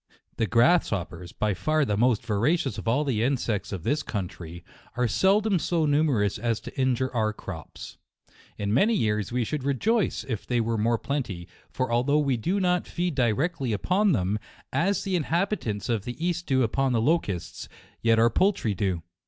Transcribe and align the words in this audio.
The 0.37 0.47
grasshoppers, 0.47 1.31
by 1.31 1.53
far 1.53 1.85
the 1.85 1.95
most 1.95 2.23
vora 2.23 2.57
cious 2.57 2.79
of 2.79 2.87
all 2.87 3.03
the 3.03 3.21
insects 3.21 3.71
of 3.71 3.83
this 3.83 4.01
country, 4.01 4.63
are 4.97 5.07
seldom 5.07 5.59
so 5.59 5.85
numerous 5.85 6.39
as 6.39 6.59
to 6.61 6.75
injure 6.75 7.13
our 7.15 7.31
crops. 7.33 7.97
In 8.57 8.73
many 8.73 8.95
years 8.95 9.31
we 9.31 9.43
should 9.43 9.63
rejoice 9.63 10.25
if 10.27 10.47
they 10.47 10.59
were 10.59 10.75
more 10.75 10.97
plenty, 10.97 11.47
for 11.69 11.91
although 11.91 12.17
we 12.17 12.35
do 12.35 12.59
not 12.59 12.87
feed 12.87 13.13
di 13.13 13.31
rectly 13.31 13.73
upon 13.73 14.11
them, 14.11 14.39
as 14.73 15.03
the 15.03 15.15
inhabitants 15.15 15.87
of 15.87 16.03
the 16.03 16.17
east 16.25 16.47
do 16.47 16.63
upon 16.63 16.93
the 16.93 16.99
locusts, 16.99 17.69
yet 18.01 18.17
our 18.17 18.31
poultry 18.31 18.73
do. 18.73 19.03